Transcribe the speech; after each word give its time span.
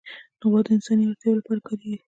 غوا 0.49 0.59
د 0.65 0.67
انساني 0.75 1.03
اړتیاوو 1.05 1.39
لپاره 1.39 1.61
کارېږي. 1.67 1.97